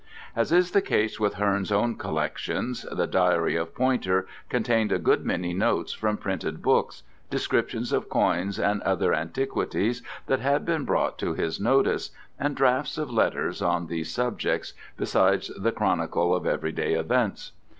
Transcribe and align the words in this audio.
As 0.35 0.51
is 0.51 0.71
the 0.71 0.81
case 0.81 1.19
with 1.19 1.35
Hearne's 1.35 1.71
own 1.71 1.93
collections, 1.95 2.87
the 2.91 3.05
diary 3.05 3.55
of 3.55 3.75
Poynter 3.75 4.25
contained 4.49 4.91
a 4.91 4.97
good 4.97 5.23
many 5.23 5.53
notes 5.53 5.93
from 5.93 6.17
printed 6.17 6.63
books, 6.63 7.03
descriptions 7.29 7.93
of 7.93 8.09
coins 8.09 8.57
and 8.59 8.81
other 8.81 9.13
antiquities 9.13 10.01
that 10.25 10.39
had 10.39 10.65
been 10.65 10.85
brought 10.85 11.19
to 11.19 11.35
his 11.35 11.59
notice, 11.59 12.09
and 12.39 12.55
drafts 12.55 12.97
of 12.97 13.11
letters 13.11 13.61
on 13.61 13.85
these 13.85 14.11
subjects, 14.11 14.73
besides 14.97 15.51
the 15.55 15.71
chronicle 15.71 16.33
of 16.35 16.47
everyday 16.47 16.93
events. 16.93 17.51